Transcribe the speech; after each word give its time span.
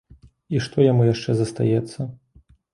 І 0.55 0.61
што 0.67 0.87
яму 0.87 1.05
яшчэ 1.13 1.31
застаецца? 1.43 2.11